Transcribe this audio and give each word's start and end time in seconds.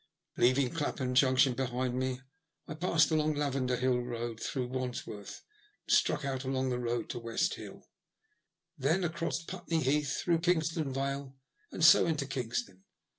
Leaving 0.35 0.71
Clapham 0.73 1.13
Junction 1.13 1.53
behind 1.53 1.93
me, 1.93 2.21
I 2.67 2.73
passed 2.73 3.11
along 3.11 3.35
the 3.35 3.39
Lavender 3.41 3.75
Hill 3.75 3.93
Eoad, 3.97 4.41
through 4.41 4.69
Wandsworth, 4.69 5.43
and 5.85 5.93
struck 5.95 6.25
out 6.25 6.43
along 6.43 6.69
the 6.69 6.79
road 6.79 7.07
to 7.11 7.19
West 7.19 7.53
Hill, 7.53 7.83
then 8.75 9.03
across 9.03 9.43
Putney 9.43 9.79
Heath, 9.83 10.17
through 10.21 10.39
Kingston 10.39 10.91
Vale, 10.91 11.35
and 11.71 11.85
so 11.85 12.07
into 12.07 12.25
Kingston. 12.25 12.83